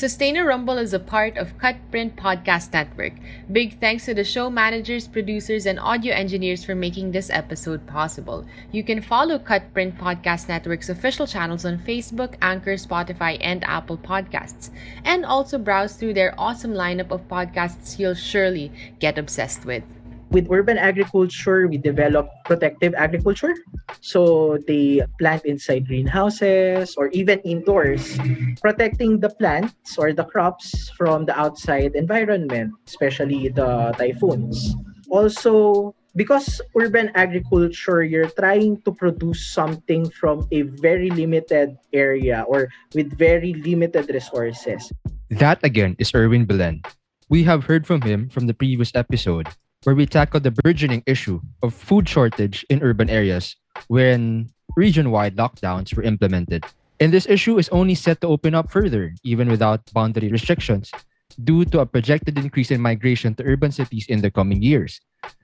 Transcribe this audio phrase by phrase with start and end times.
[0.00, 3.12] SustainaRumble is a part of Cutprint Podcast Network.
[3.52, 8.46] Big thanks to the show managers, producers, and audio engineers for making this episode possible.
[8.72, 14.70] You can follow Cutprint Podcast Network's official channels on Facebook, Anchor, Spotify, and Apple Podcasts.
[15.04, 19.84] And also browse through their awesome lineup of podcasts you'll surely get obsessed with
[20.30, 23.54] with urban agriculture, we develop protective agriculture.
[24.00, 28.18] So they plant inside greenhouses or even indoors,
[28.62, 34.74] protecting the plants or the crops from the outside environment, especially the typhoons.
[35.10, 42.68] Also, because urban agriculture, you're trying to produce something from a very limited area or
[42.94, 44.92] with very limited resources.
[45.30, 46.82] That again is Erwin Belen.
[47.28, 49.46] We have heard from him from the previous episode
[49.84, 53.56] where we tackle the burgeoning issue of food shortage in urban areas
[53.88, 56.64] when region-wide lockdowns were implemented.
[57.00, 60.92] And this issue is only set to open up further, even without boundary restrictions,
[61.44, 65.00] due to a projected increase in migration to urban cities in the coming years.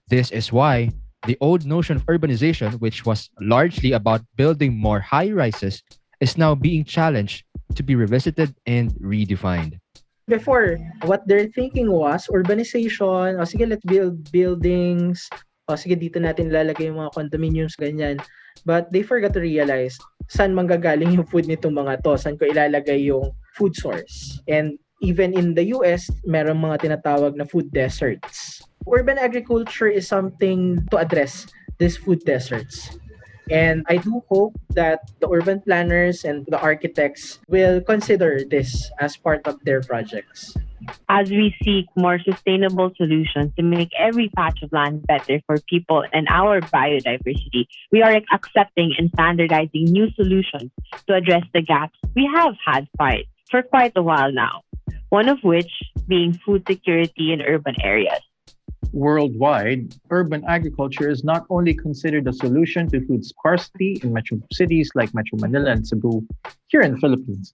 [0.08, 0.90] This is why
[1.26, 5.82] the old notion of urbanization, which was largely about building more high rises,
[6.20, 9.80] is now being challenged to be revisited and redefined.
[10.26, 13.38] Before, what they're thinking was urbanization.
[13.38, 15.26] O sige, let's build buildings.
[15.70, 18.18] O sige, dito natin lalagay yung mga condominiums, ganyan.
[18.66, 22.18] But they forgot to realize saan manggagaling yung food nitong mga to?
[22.18, 24.42] Saan ko ilalagay yung food source?
[24.50, 28.62] And even in the US, meron mga tinatawag na food deserts.
[28.86, 31.46] Urban agriculture is something to address
[31.78, 32.98] these food deserts.
[33.50, 39.16] And I do hope that the urban planners and the architects will consider this as
[39.16, 40.56] part of their projects.
[41.08, 46.04] As we seek more sustainable solutions to make every patch of land better for people
[46.12, 50.70] and our biodiversity, we are accepting and standardizing new solutions
[51.06, 54.62] to address the gaps we have had quite, for quite a while now.
[55.08, 55.70] One of which
[56.08, 58.20] being food security in urban areas
[58.92, 64.90] worldwide, urban agriculture is not only considered a solution to food scarcity in metro cities
[64.94, 66.26] like Metro Manila and Cebu
[66.68, 67.52] here in the Philippines,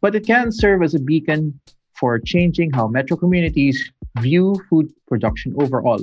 [0.00, 1.58] but it can serve as a beacon
[1.94, 6.00] for changing how metro communities view food production overall.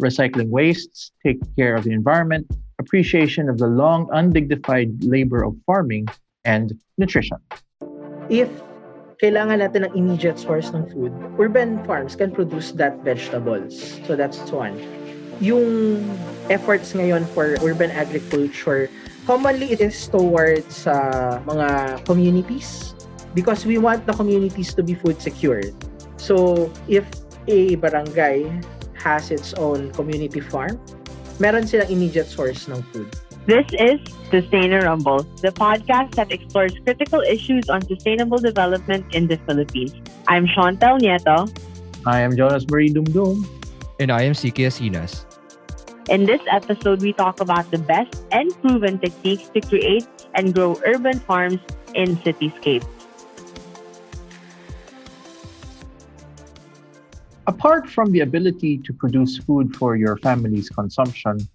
[0.00, 2.46] Recycling wastes, take care of the environment,
[2.78, 6.08] appreciation of the long undignified labor of farming,
[6.44, 7.38] and nutrition.
[8.28, 8.50] If
[9.18, 14.00] kailangan natin ng immediate source ng food, urban farms can produce that vegetables.
[14.06, 14.78] So that's one.
[15.42, 16.02] Yung
[16.50, 18.90] efforts ngayon for urban agriculture,
[19.26, 22.94] commonly it is towards uh, mga communities
[23.34, 25.74] because we want the communities to be food secured.
[26.16, 27.04] So if
[27.48, 28.46] a barangay
[28.94, 30.80] has its own community farm,
[31.42, 33.10] meron silang immediate source ng food.
[33.46, 34.00] This is
[34.30, 39.92] Sustainer Rumble, the podcast that explores critical issues on sustainable development in the Philippines.
[40.26, 41.52] I'm Chantel Nieto.
[42.06, 43.44] I am Jonas Marie Dumdum.
[44.00, 45.26] And I am CK Asinas.
[46.08, 50.80] In this episode, we talk about the best and proven techniques to create and grow
[50.86, 51.60] urban farms
[51.94, 52.88] in cityscapes.
[57.46, 61.46] Apart from the ability to produce food for your family's consumption,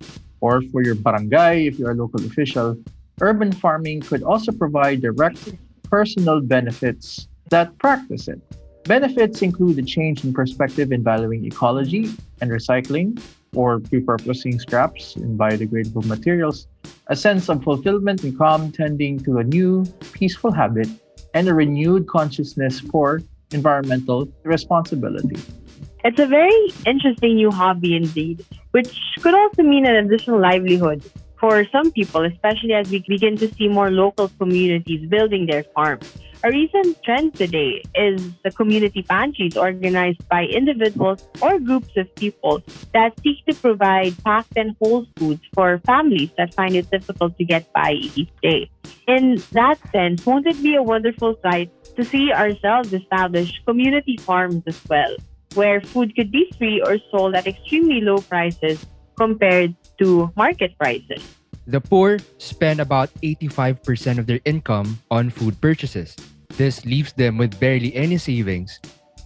[0.42, 2.78] or for your barangay if you're a local official,
[3.22, 8.40] urban farming could also provide direct personal benefits that practice it.
[8.86, 12.10] Benefits include a change in perspective in valuing ecology
[12.42, 13.22] and recycling
[13.54, 16.68] or repurposing scraps in biodegradable materials,
[17.08, 20.88] a sense of fulfillment and calm tending to a new, peaceful habit,
[21.34, 23.22] and a renewed consciousness for
[23.52, 25.38] environmental responsibility.
[26.04, 31.04] It's a very interesting new hobby indeed, which could also mean an additional livelihood
[31.40, 36.18] for some people, especially as we begin to see more local communities building their farms.
[36.42, 42.64] A recent trend today is the community pantries organized by individuals or groups of people
[42.94, 47.44] that seek to provide packed and whole foods for families that find it difficult to
[47.44, 48.70] get by each day.
[49.06, 54.64] In that sense, won't it be a wonderful sight to see ourselves establish community farms
[54.66, 55.16] as well?
[55.56, 58.86] Where food could be free or sold at extremely low prices
[59.18, 61.24] compared to market prices.
[61.68, 66.16] The poor spend about 85% of their income on food purchases.
[66.58, 68.80] This leaves them with barely any savings,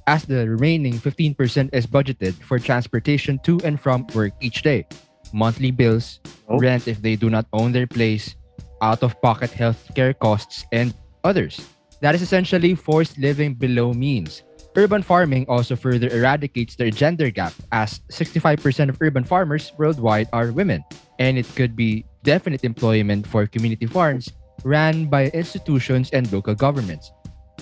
[0.08, 4.86] as the remaining 15% is budgeted for transportation to and from work each day,
[5.32, 6.60] monthly bills, oh.
[6.60, 8.36] rent if they do not own their place,
[8.82, 10.94] out of pocket healthcare costs, and
[11.24, 11.64] others.
[12.02, 14.44] That is essentially forced living below means
[14.76, 20.52] Urban farming also further eradicates the gender gap, as 65% of urban farmers worldwide are
[20.52, 20.84] women,
[21.20, 24.34] and it could be definite employment for community farms
[24.64, 27.12] ran by institutions and local governments.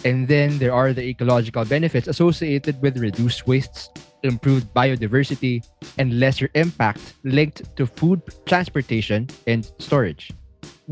[0.05, 3.89] And then there are the ecological benefits associated with reduced wastes,
[4.23, 5.67] improved biodiversity,
[5.97, 10.31] and lesser impact linked to food transportation and storage.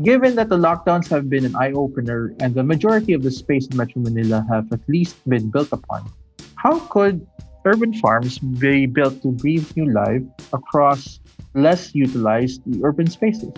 [0.00, 3.68] Given that the lockdowns have been an eye opener and the majority of the space
[3.68, 6.08] in Metro Manila have at least been built upon,
[6.56, 7.20] how could
[7.66, 10.24] urban farms be built to breathe new life
[10.54, 11.20] across
[11.52, 13.52] less utilized urban spaces?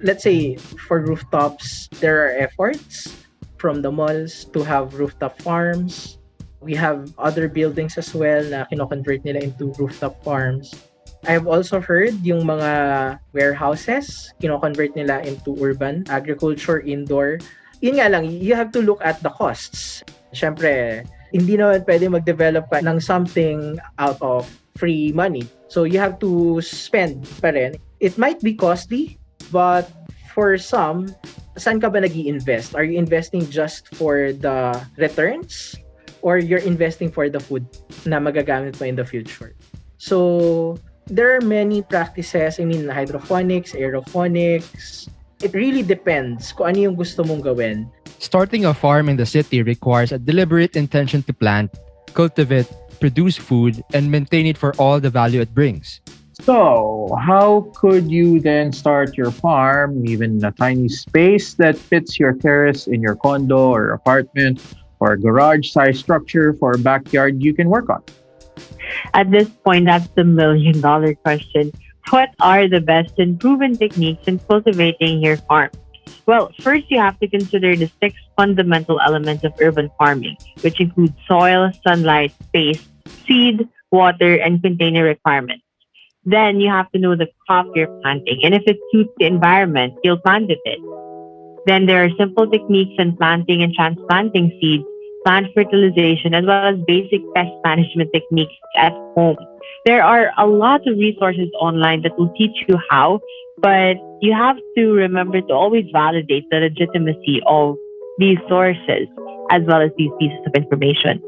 [0.00, 0.56] Let's say
[0.88, 3.12] for rooftops, there are efforts
[3.58, 6.16] from the malls to have rooftop farms.
[6.64, 10.72] We have other buildings as well na kino-convert nila into rooftop farms.
[11.26, 12.70] I've also heard yung mga
[13.34, 17.42] warehouses, kino-convert nila into urban agriculture indoor.
[17.82, 20.06] Yun nga lang, you have to look at the costs.
[20.30, 21.02] Siyempre,
[21.34, 24.46] hindi naman pwede mag-develop ka ng something out of
[24.78, 25.42] free money.
[25.66, 27.76] So you have to spend pa rin.
[27.98, 29.18] It might be costly,
[29.50, 29.90] but
[30.32, 31.10] for some,
[31.58, 35.74] saan ka ba nag invest Are you investing just for the returns?
[36.22, 37.66] Or you're investing for the food
[38.06, 39.54] na magagamit mo in the future?
[39.98, 40.78] So,
[41.10, 42.60] there are many practices.
[42.60, 45.08] I mean, hydroponics, aeroponics.
[45.42, 47.88] It really depends kung ano yung gusto mong gawin.
[48.18, 51.70] Starting a farm in the city requires a deliberate intention to plant,
[52.12, 52.66] cultivate,
[52.98, 56.00] produce food, and maintain it for all the value it brings.
[56.42, 62.34] So, how could you then start your farm, even a tiny space that fits your
[62.34, 64.62] terrace in your condo or apartment
[64.98, 68.02] or garage size structure for a backyard you can work on?
[69.14, 71.72] At this point, that's the million dollar question.
[72.10, 75.70] What are the best and proven techniques in cultivating your farm?
[76.24, 81.14] Well, first you have to consider the six fundamental elements of urban farming, which include
[81.26, 82.86] soil, sunlight, space,
[83.26, 85.64] seed, water, and container requirements.
[86.24, 89.94] Then you have to know the crop you're planting, and if it suits the environment,
[90.04, 90.80] you'll plant it.
[91.66, 94.84] Then there are simple techniques in planting and transplanting seeds,
[95.28, 99.36] plant fertilization, as well as basic pest management techniques at home.
[99.84, 103.20] There are a lot of resources online that will teach you how,
[103.58, 107.76] but you have to remember to always validate the legitimacy of
[108.18, 109.06] these sources
[109.50, 111.22] as well as these pieces of information.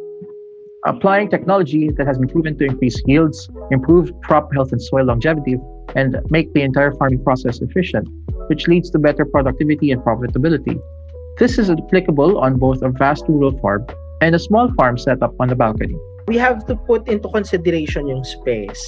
[0.86, 5.56] Applying technology that has been proven to increase yields, improve crop health and soil longevity,
[5.94, 8.08] and make the entire farming process efficient,
[8.48, 10.80] which leads to better productivity and profitability.
[11.40, 13.88] This is applicable on both a vast rural farm
[14.20, 15.96] and a small farm set up on the balcony
[16.30, 18.78] we have to put into consideration yung space.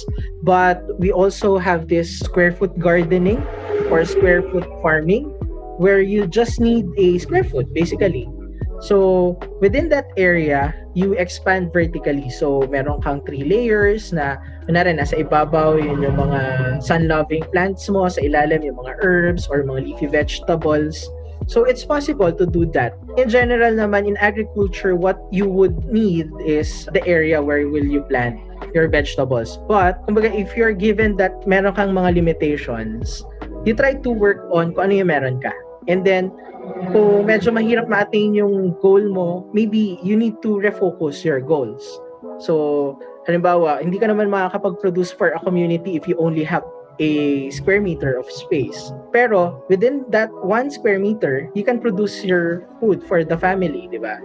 [0.47, 3.43] But we also have this square foot gardening
[3.91, 5.27] or square foot farming
[5.75, 8.31] where you just need a square foot basically.
[8.79, 12.31] So within that area, you expand vertically.
[12.31, 16.39] So meron kang three layers na kunwari nasa ibabaw yun yung mga
[16.79, 21.11] sun-loving plants mo, sa ilalim yung mga herbs or mga leafy vegetables.
[21.47, 22.95] So it's possible to do that.
[23.17, 28.01] In general naman in agriculture, what you would need is the area where will you
[28.07, 28.39] plant
[28.73, 29.59] your vegetables.
[29.67, 33.23] But kumbaga if you're given that meron kang mga limitations,
[33.67, 35.51] you try to work on kung ano yung meron ka.
[35.87, 36.31] And then
[36.95, 41.83] kung medyo mahirap ma-attain yung goal mo, maybe you need to refocus your goals.
[42.39, 42.95] So,
[43.27, 46.63] halimbawa, hindi ka naman makakapag-produce for a community if you only have
[46.99, 48.91] a square meter of space.
[49.11, 53.97] Pero within that one square meter, you can produce your food for the family, di
[53.97, 54.19] ba?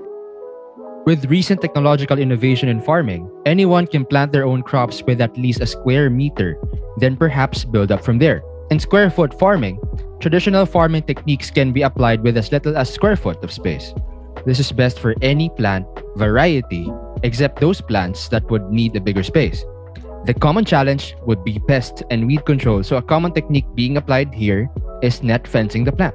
[1.06, 5.60] With recent technological innovation in farming, anyone can plant their own crops with at least
[5.60, 6.60] a square meter,
[6.98, 8.42] then perhaps build up from there.
[8.70, 9.80] In square foot farming,
[10.20, 13.94] traditional farming techniques can be applied with as little as square foot of space.
[14.44, 19.22] This is best for any plant variety except those plants that would need a bigger
[19.22, 19.64] space.
[20.24, 22.82] The common challenge would be pest and weed control.
[22.82, 24.68] So a common technique being applied here
[25.02, 26.14] is net fencing the plant.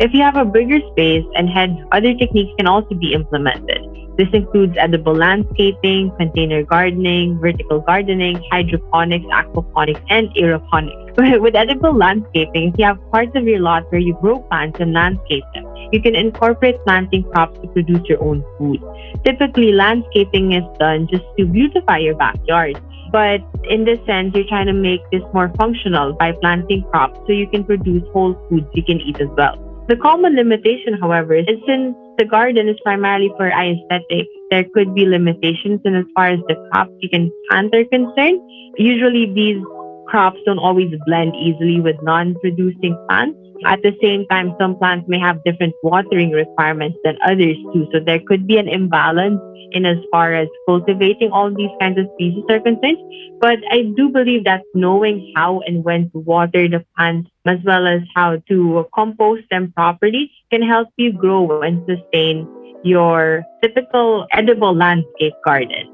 [0.00, 3.80] If you have a bigger space and hence other techniques can also be implemented.
[4.18, 11.40] This includes edible landscaping, container gardening, vertical gardening, hydroponics, aquaponics, and aeroponics.
[11.40, 14.94] With edible landscaping, if you have parts of your lot where you grow plants and
[14.94, 18.82] landscape them, you can incorporate planting crops to produce your own food.
[19.24, 22.80] Typically, landscaping is done just to beautify your backyard.
[23.12, 27.32] But in this sense, you're trying to make this more functional by planting crops so
[27.32, 29.56] you can produce whole foods you can eat as well.
[29.88, 35.06] The common limitation, however, is since the garden is primarily for aesthetic, there could be
[35.06, 38.40] limitations in as far as the crops you can plant are concerned.
[38.78, 39.62] Usually, these
[40.08, 43.38] crops don't always blend easily with non producing plants.
[43.64, 47.88] At the same time, some plants may have different watering requirements than others too.
[47.92, 49.40] So there could be an imbalance
[49.72, 52.98] in as far as cultivating all these kinds of species are concerned.
[53.40, 57.86] But I do believe that knowing how and when to water the plants as well
[57.86, 62.48] as how to compost them properly can help you grow and sustain
[62.84, 65.92] your typical edible landscape garden?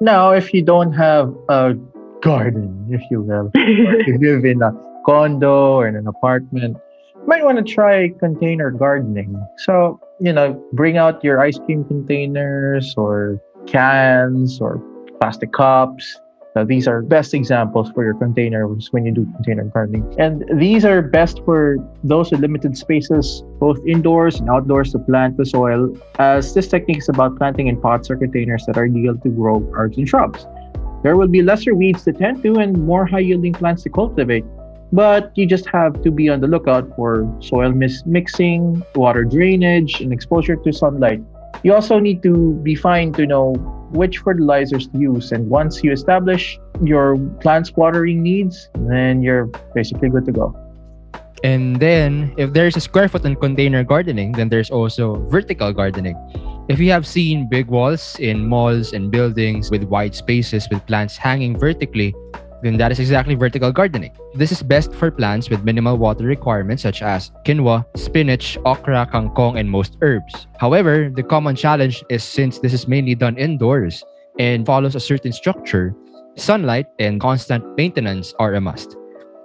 [0.00, 1.74] Now, if you don't have a
[2.20, 4.72] garden, if you will, you live in a
[5.06, 6.76] condo or in an apartment,
[7.26, 9.40] might want to try container gardening.
[9.58, 14.82] So, you know, bring out your ice cream containers or cans or
[15.20, 16.20] plastic cups.
[16.54, 20.14] So these are best examples for your containers when you do container gardening.
[20.18, 25.36] And these are best for those with limited spaces, both indoors and outdoors to plant
[25.36, 29.18] the soil, as this technique is about planting in pots or containers that are ideal
[29.18, 30.46] to grow herbs and shrubs.
[31.02, 34.46] There will be lesser weeds to tend to and more high yielding plants to cultivate.
[34.92, 40.12] But you just have to be on the lookout for soil mixing, water drainage, and
[40.12, 41.22] exposure to sunlight.
[41.62, 43.54] You also need to be fine to know
[43.90, 45.32] which fertilizers to use.
[45.32, 50.54] And once you establish your plant's watering needs, then you're basically good to go.
[51.44, 56.16] And then, if there's a square foot and container gardening, then there's also vertical gardening.
[56.68, 61.16] If you have seen big walls in malls and buildings with wide spaces with plants
[61.16, 62.14] hanging vertically,
[62.62, 64.12] then that is exactly vertical gardening.
[64.34, 69.58] This is best for plants with minimal water requirements such as quinoa, spinach, okra, kangkong,
[69.58, 70.46] and most herbs.
[70.58, 74.04] However, the common challenge is since this is mainly done indoors
[74.38, 75.94] and follows a certain structure,
[76.36, 78.96] sunlight and constant maintenance are a must.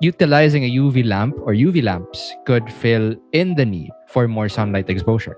[0.02, 4.90] Utilizing a UV lamp or UV lamps could fill in the need for more sunlight
[4.90, 5.38] exposure.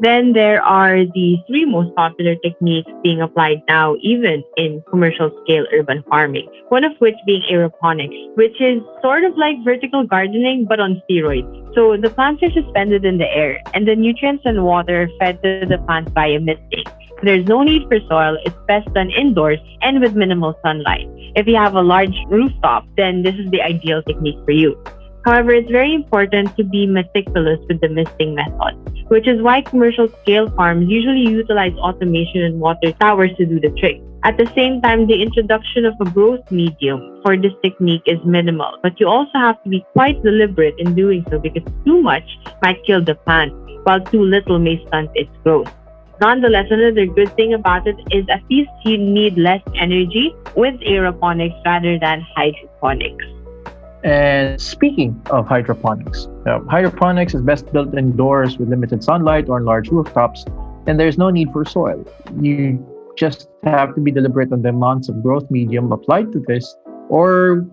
[0.00, 5.66] Then there are the three most popular techniques being applied now, even in commercial scale
[5.72, 6.48] urban farming.
[6.68, 11.74] One of which being aeroponics, which is sort of like vertical gardening but on steroids.
[11.74, 15.42] So the plants are suspended in the air, and the nutrients and water are fed
[15.42, 16.84] to the plants via misting.
[17.22, 18.38] There's no need for soil.
[18.44, 21.08] It's best done indoors and with minimal sunlight.
[21.34, 24.80] If you have a large rooftop, then this is the ideal technique for you.
[25.28, 28.72] However, it's very important to be meticulous with the misting method,
[29.08, 33.68] which is why commercial scale farms usually utilize automation and water towers to do the
[33.78, 34.00] trick.
[34.24, 38.78] At the same time, the introduction of a growth medium for this technique is minimal,
[38.82, 42.24] but you also have to be quite deliberate in doing so because too much
[42.62, 45.70] might kill the plant, while too little may stunt its growth.
[46.22, 51.62] Nonetheless, another good thing about it is at least you need less energy with aeroponics
[51.66, 53.26] rather than hydroponics.
[54.04, 59.64] And speaking of hydroponics, uh, hydroponics is best built indoors with limited sunlight or on
[59.64, 60.44] large rooftops,
[60.86, 62.04] and there's no need for soil.
[62.40, 62.84] You
[63.16, 66.76] just have to be deliberate on the amounts of growth medium applied to this,
[67.08, 67.66] or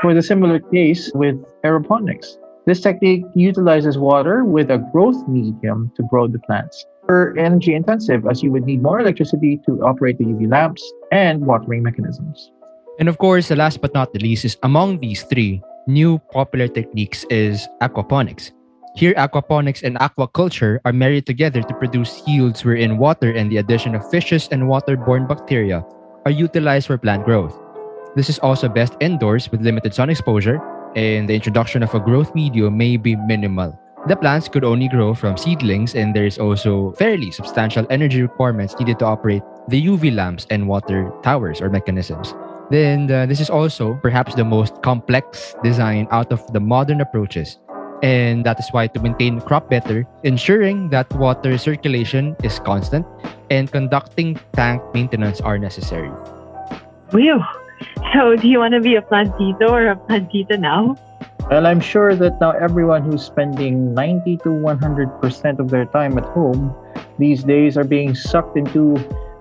[0.00, 2.38] for the similar case with aeroponics.
[2.66, 6.86] This technique utilizes water with a growth medium to grow the plants.
[7.06, 11.44] For energy intensive, as you would need more electricity to operate the UV lamps and
[11.44, 12.50] watering mechanisms.
[12.98, 16.68] And of course, the last but not the least is among these three new popular
[16.68, 18.52] techniques is aquaponics.
[18.94, 23.96] Here, aquaponics and aquaculture are married together to produce yields wherein water and the addition
[23.96, 25.84] of fishes and waterborne bacteria
[26.24, 27.58] are utilized for plant growth.
[28.14, 30.62] This is also best indoors with limited sun exposure,
[30.94, 33.76] and the introduction of a growth medium may be minimal.
[34.06, 38.78] The plants could only grow from seedlings, and there is also fairly substantial energy requirements
[38.78, 42.34] needed to operate the UV lamps and water towers or mechanisms.
[42.70, 47.58] Then uh, this is also perhaps the most complex design out of the modern approaches.
[48.02, 53.06] And that is why to maintain crop better, ensuring that water circulation is constant
[53.50, 56.10] and conducting tank maintenance are necessary.
[57.10, 57.40] Whew.
[58.12, 60.96] So do you want to be a plantito or a plantita now?
[61.50, 66.24] Well, I'm sure that now everyone who's spending 90 to 100% of their time at
[66.24, 66.74] home
[67.18, 68.94] these days are being sucked into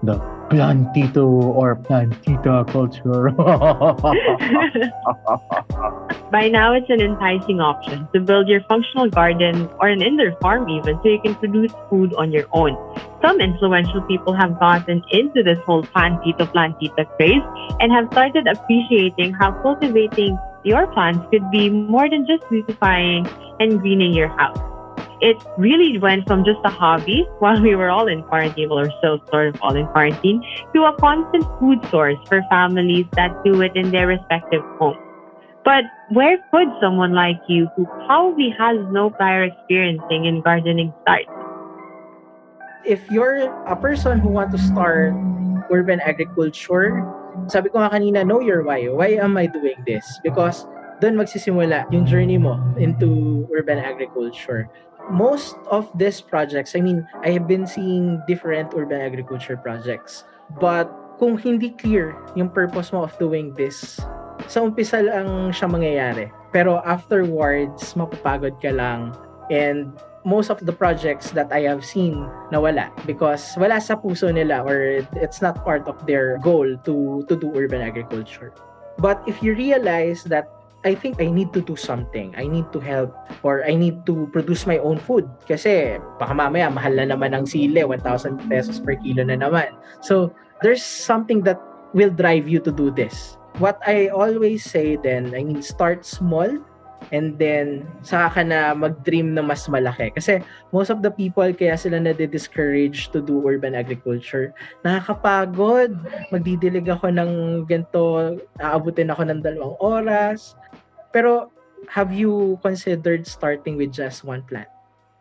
[0.03, 0.19] the
[0.53, 3.31] plantito or plantita culture.
[6.31, 10.69] By now, it's an enticing option to build your functional garden or an indoor farm,
[10.69, 12.75] even so you can produce food on your own.
[13.21, 17.43] Some influential people have gotten into this whole plantito plantita craze
[17.79, 23.27] and have started appreciating how cultivating your plants could be more than just beautifying
[23.59, 24.72] and greening your house
[25.23, 29.23] it really went from just a hobby while we were all in quarantine, or still
[29.31, 30.43] sort of all in quarantine,
[30.75, 34.99] to a constant food source for families that do it in their respective homes.
[35.63, 41.23] But where could someone like you, who probably has no prior experiencing in gardening, start?
[42.83, 45.15] If you're a person who want to start
[45.71, 46.99] urban agriculture,
[47.47, 48.91] sabi ko nga kanina, know your why.
[48.91, 50.03] Why am I doing this?
[50.19, 50.67] Because
[50.99, 54.67] doon magsisimula yung journey mo into urban agriculture
[55.09, 60.23] most of these projects, I mean, I have been seeing different urban agriculture projects.
[60.59, 63.99] But kung hindi clear yung purpose mo of doing this,
[64.47, 66.27] sa umpisa lang siya mangyayari.
[66.51, 69.15] Pero afterwards, mapapagod ka lang
[69.51, 69.91] and
[70.23, 72.15] most of the projects that I have seen
[72.51, 77.35] nawala because wala sa puso nila or it's not part of their goal to to
[77.35, 78.55] do urban agriculture.
[79.01, 80.47] But if you realize that
[80.83, 82.35] I think I need to do something.
[82.35, 86.67] I need to help or I need to produce my own food kasi baka mamaya
[86.67, 88.03] mahal na naman ang sile, 1,000
[88.51, 89.71] pesos per kilo na naman.
[90.03, 91.59] So, there's something that
[91.95, 93.39] will drive you to do this.
[93.61, 96.51] What I always say then, I mean, start small
[97.11, 100.11] and then saka ka na mag-dream na mas malaki.
[100.15, 100.39] Kasi
[100.71, 104.55] most of the people kaya sila na-discourage to do urban agriculture.
[104.87, 105.95] Nakakapagod.
[106.31, 107.31] Magdidilig ako ng
[107.67, 110.55] ganito, aabutin ako ng dalawang oras.
[111.13, 111.53] Pero
[111.87, 114.67] have you considered starting with just one plant?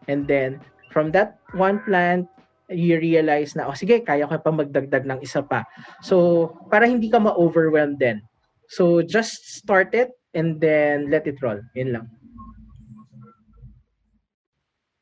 [0.09, 0.59] And then
[0.91, 2.27] from that one plant,
[2.73, 5.65] you realize na, oh sige, kaya ko pa magdagdag ng isa pa.
[6.01, 8.25] So, para hindi ka ma-overwhelmed din.
[8.73, 11.61] So, just start it and then let it roll.
[11.77, 12.07] Yun lang.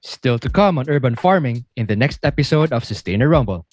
[0.02, 3.66] Still to come on urban farming in the next episode of Sustainer Rumble.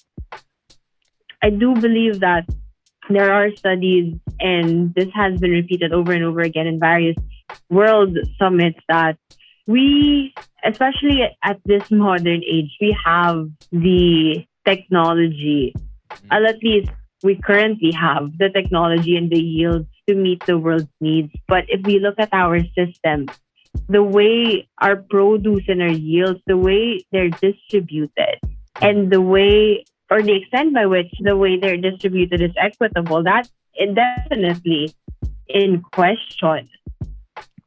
[1.42, 2.46] I do believe that
[3.08, 7.16] there are studies, and this has been repeated over and over again in various
[7.70, 9.16] world summits, that
[9.66, 16.28] we, especially at this modern age, we have the technology, mm-hmm.
[16.30, 16.90] well, at least
[17.22, 21.32] we currently have the technology and the yields to meet the world's needs.
[21.46, 23.26] But if we look at our system,
[23.88, 28.38] the way our produce and our yields, the way they're distributed,
[28.80, 33.50] and the way or the extent by which the way they're distributed is equitable, that's
[33.94, 34.94] definitely
[35.48, 36.68] in question.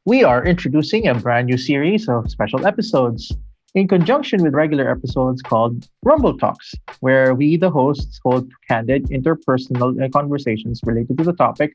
[0.04, 3.34] We are introducing a brand new series of special episodes
[3.74, 10.12] in conjunction with regular episodes called Rumble Talks, where we, the hosts, hold candid interpersonal
[10.12, 11.72] conversations related to the topic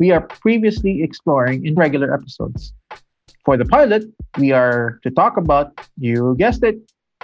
[0.00, 2.72] we are previously exploring in regular episodes.
[3.44, 4.04] For the pilot,
[4.38, 6.78] we are to talk about, you guessed it,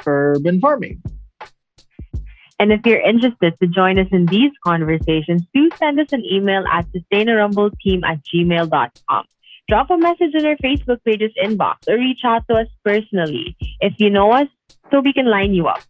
[0.07, 1.03] urban farming.
[2.59, 6.65] And if you're interested to join us in these conversations, do send us an email
[6.73, 9.25] at sustainarumbleteam at gmail.com.
[9.69, 13.95] Drop a message in our Facebook page's inbox or reach out to us personally if
[13.99, 14.47] you know us
[14.91, 15.83] so we can line you up.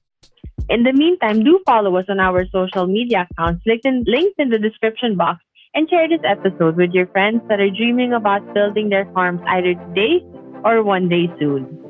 [0.68, 4.48] In the meantime, do follow us on our social media accounts linked in, linked in
[4.48, 5.42] the description box
[5.74, 9.74] and share this episode with your friends that are dreaming about building their farms either
[9.74, 10.24] today
[10.64, 11.86] or one day soon.